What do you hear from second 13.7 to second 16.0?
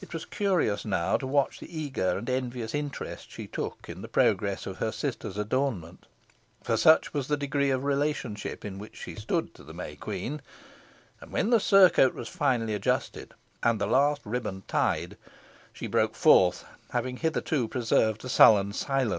the last riband tied, she